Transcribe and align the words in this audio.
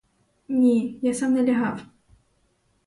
Ні, 0.47 0.99
я 1.01 1.13
сам 1.13 1.33
не 1.33 1.43
лягав. 1.45 1.81